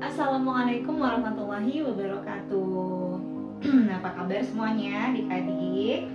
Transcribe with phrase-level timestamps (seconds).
[0.00, 3.20] Assalamualaikum warahmatullahi wabarakatuh.
[4.00, 6.08] Apa kabar semuanya adik-adik?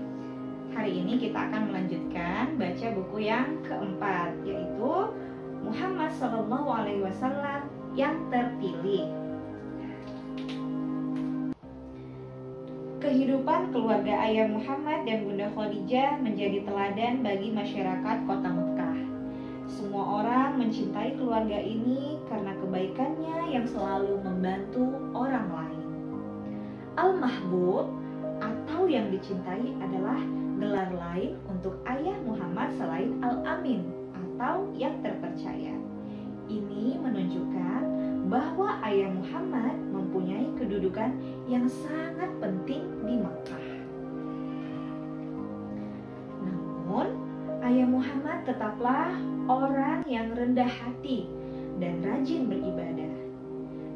[0.74, 4.94] Hari ini kita akan melanjutkan baca buku yang keempat yaitu
[5.62, 7.06] Muhammad Sallallahu Alaihi
[7.94, 9.06] yang terpilih.
[13.06, 18.75] Kehidupan keluarga ayah Muhammad dan Bunda Khadijah menjadi teladan bagi masyarakat kota Mekah.
[20.66, 25.90] Mencintai keluarga ini karena kebaikannya yang selalu membantu orang lain.
[26.98, 27.94] Al-Mahbub
[28.42, 30.18] atau yang dicintai adalah
[30.58, 35.78] gelar lain untuk ayah Muhammad selain Al-Amin atau yang terpercaya.
[36.50, 37.82] Ini menunjukkan
[38.26, 41.14] bahwa ayah Muhammad mempunyai kedudukan
[41.46, 43.75] yang sangat penting di Makkah.
[47.76, 49.12] Ayah Muhammad tetaplah
[49.52, 51.28] orang yang rendah hati
[51.84, 53.12] dan rajin beribadah.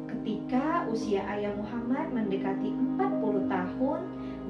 [0.04, 4.00] Ketika usia ayah Muhammad mendekati 40 tahun,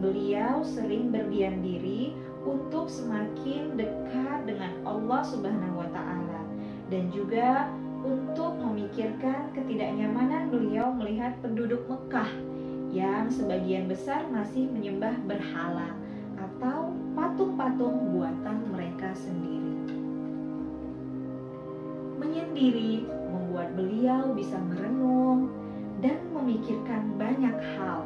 [0.02, 2.10] beliau sering berdiam diri
[2.42, 6.42] untuk semakin dekat dengan Allah Subhanahu wa taala
[6.90, 7.70] dan juga
[8.02, 12.34] untuk memikirkan ketidaknyamanan beliau melihat penduduk Mekah
[12.90, 15.99] yang sebagian besar masih menyembah berhala
[22.60, 25.48] menyendiri membuat beliau bisa merenung
[26.04, 28.04] dan memikirkan banyak hal,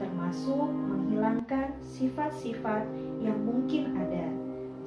[0.00, 2.88] termasuk menghilangkan sifat-sifat
[3.20, 4.32] yang mungkin ada,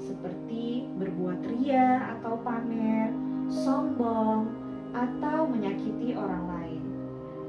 [0.02, 3.14] seperti berbuat ria atau pamer,
[3.46, 4.50] sombong,
[4.98, 6.82] atau menyakiti orang lain.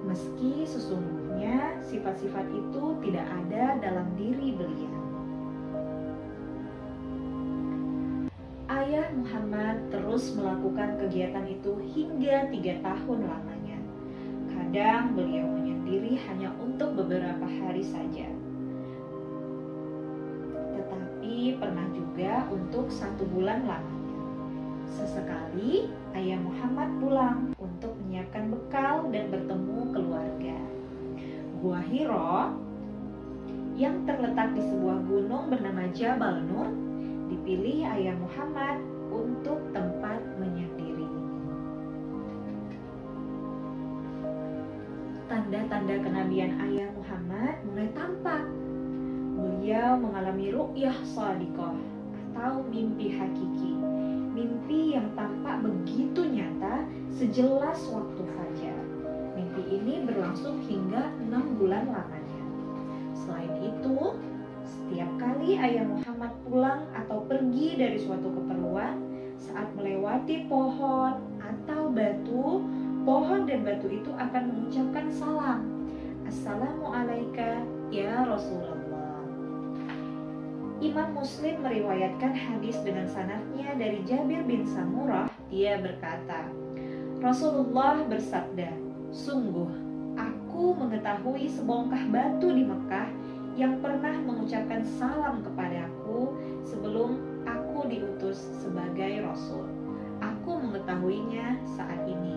[0.04, 5.05] Meski sesungguhnya sifat-sifat itu tidak ada dalam diri beliau.
[8.66, 13.78] Ayah Muhammad terus melakukan kegiatan itu hingga tiga tahun lamanya.
[14.50, 18.26] Kadang beliau menyendiri hanya untuk beberapa hari saja.
[20.74, 23.94] Tetapi pernah juga untuk satu bulan lamanya.
[24.98, 25.86] Sesekali
[26.18, 30.58] ayah Muhammad pulang untuk menyiapkan bekal dan bertemu keluarga.
[31.62, 32.54] Gua Hiro
[33.78, 36.86] yang terletak di sebuah gunung bernama Jabal Nur
[37.26, 38.78] dipilih ayah Muhammad
[39.10, 41.10] untuk tempat menyendiri.
[45.26, 48.42] Tanda-tanda kenabian ayah Muhammad mulai tampak.
[49.36, 51.76] Beliau mengalami ru'yah sadiqah
[52.30, 53.74] atau mimpi hakiki.
[54.36, 58.78] Mimpi yang tampak begitu nyata sejelas waktu fajar.
[59.34, 62.42] Mimpi ini berlangsung hingga enam bulan lamanya.
[63.16, 64.14] Selain itu,
[64.66, 68.98] setiap kali ayah Muhammad pulang atau pergi dari suatu keperluan,
[69.38, 72.66] saat melewati pohon atau batu,
[73.06, 75.60] pohon dan batu itu akan mengucapkan salam.
[76.26, 77.62] Assalamualaikum
[77.94, 79.22] ya Rasulullah.
[80.82, 85.30] Imam Muslim meriwayatkan hadis dengan sanatnya dari Jabir bin Samurah.
[85.48, 86.50] Dia berkata,
[87.22, 88.74] Rasulullah bersabda,
[89.08, 89.70] Sungguh,
[90.18, 93.08] aku mengetahui sebongkah batu di Mekah
[93.56, 97.16] yang pernah mengucapkan salam kepadaku sebelum
[97.48, 99.64] aku diutus sebagai rasul.
[100.20, 102.36] Aku mengetahuinya saat ini.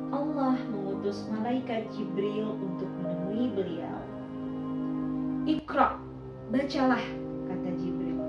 [0.10, 4.07] Allah mengutus malaikat Jibril untuk menemui beliau.
[5.48, 5.96] Ikra,
[6.52, 7.00] bacalah,
[7.48, 8.20] kata Jibril.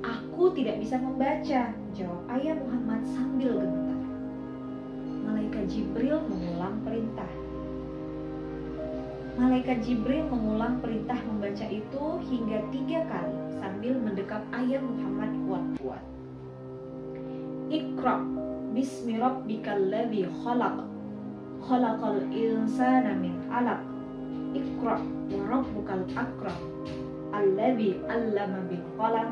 [0.00, 4.00] Aku tidak bisa membaca, jawab ayah Muhammad sambil gemetar.
[5.28, 7.28] Malaikat Jibril mengulang perintah.
[9.36, 16.04] Malaikat Jibril mengulang perintah membaca itu hingga tiga kali sambil mendekap ayah Muhammad kuat-kuat.
[17.68, 18.16] Ikra,
[18.72, 20.88] bismi rabbikal ladzi khalaq.
[21.60, 23.89] Khalaqal insana min 'alaq.
[24.50, 26.58] Ikra wa rabbukal akram
[27.30, 29.30] alladzi 'allama bil qalam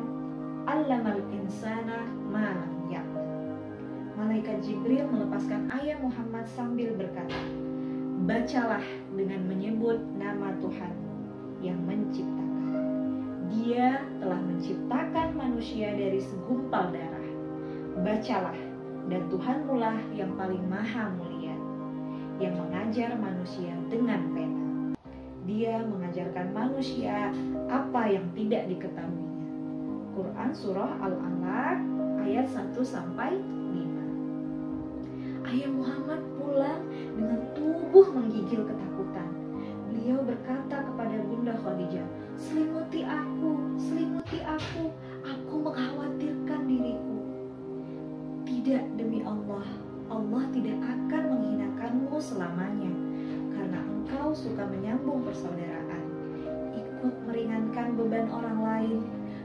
[0.66, 2.78] 'allamal insana ma lam
[4.18, 7.38] Malaikat Jibril melepaskan ayah Muhammad sambil berkata,
[8.26, 8.82] Bacalah
[9.14, 10.90] dengan menyebut nama Tuhan
[11.62, 12.66] yang menciptakan.
[13.46, 17.28] Dia telah menciptakan manusia dari segumpal darah.
[18.02, 18.58] Bacalah,
[19.06, 21.54] dan Tuhanmu lah yang paling maha mulia,
[22.42, 24.47] yang mengajar manusia dengan pena
[26.78, 27.34] manusia
[27.66, 29.34] apa yang tidak diketahuinya.
[30.14, 31.82] Quran Surah Al-Anak
[32.22, 35.42] ayat 1 sampai 5.
[35.42, 36.86] Ayah Muhammad pulang
[37.18, 39.26] dengan tubuh menggigil ketakutan.
[39.90, 42.06] Beliau berkata kepada Bunda Khadijah,
[42.38, 44.94] selimuti aku, selimuti aku,
[45.26, 47.18] aku mengkhawatirkan diriku.
[48.46, 49.66] Tidak demi Allah,
[50.06, 52.94] Allah tidak akan menghinakanmu selamanya,
[53.50, 55.97] karena engkau suka menyambung persaudaraan
[56.98, 58.98] ikut meringankan beban orang lain,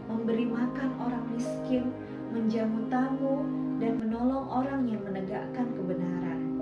[0.09, 1.93] memberi makan orang miskin,
[2.33, 3.45] menjamu tamu,
[3.77, 6.57] dan menolong orang yang menegakkan kebenaran.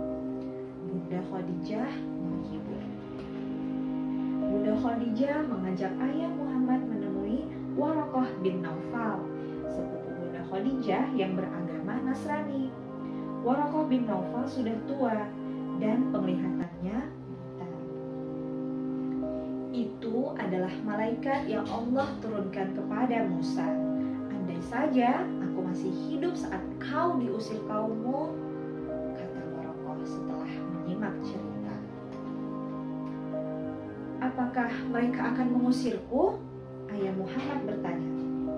[0.83, 2.83] Bunda Khadijah menghibur.
[4.51, 7.47] Bunda Khadijah mengajak ayah Muhammad menemui
[7.79, 9.23] Warokoh bin Naufal,
[9.71, 12.67] sepupu Bunda Khadijah yang beragama Nasrani.
[13.47, 15.23] Warokoh bin Naufal sudah tua
[15.79, 17.20] dan penglihatannya.
[20.11, 23.63] Itu adalah malaikat yang Allah turunkan kepada Musa.
[24.27, 28.35] Andai saja aku masih hidup saat kau diusir kaummu,
[29.15, 31.75] kata Warokoh setelah menyimak cerita.
[34.19, 36.43] Apakah mereka akan mengusirku?
[36.91, 38.11] Ayah Muhammad bertanya.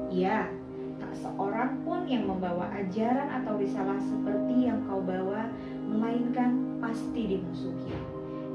[0.09, 0.49] Ya,
[0.97, 5.53] tak seorang pun yang membawa ajaran atau risalah seperti yang kau bawa,
[5.85, 7.93] melainkan pasti dimusuhi.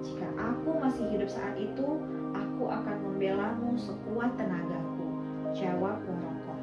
[0.03, 2.18] Jika aku masih hidup saat itu,
[2.59, 5.07] aku akan membelamu sekuat tenagaku.
[5.55, 6.59] Jawab Warokoh.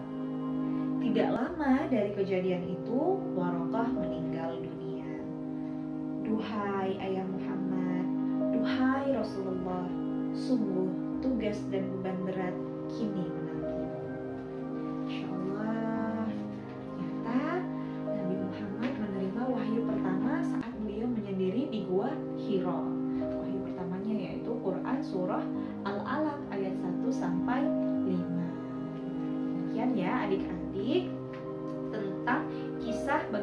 [1.00, 5.24] Tidak lama dari kejadian itu, Warokoh meninggal dunia.
[6.28, 8.12] Duhai ayah Muhammad,
[8.52, 9.88] duhai Rasulullah,
[10.36, 10.92] sungguh
[11.24, 12.56] tugas dan beban berat
[12.92, 13.85] kini menantimu.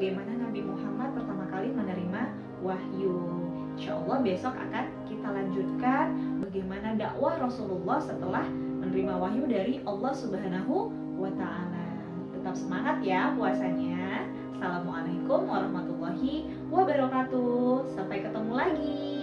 [0.02, 3.22] Bagaimana Nabi Muhammad pertama kali menerima wahyu.
[3.78, 6.06] Insya Allah besok akan kita lanjutkan
[6.42, 8.42] bagaimana dakwah Rasulullah setelah
[8.82, 11.86] menerima wahyu dari Allah Subhanahu wa taala.
[12.34, 14.26] Tetap semangat ya puasanya.
[14.58, 17.86] Assalamualaikum warahmatullahi wabarakatuh.
[17.94, 19.21] Sampai ketemu lagi.